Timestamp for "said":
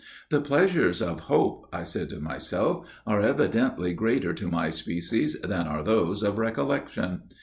1.83-2.09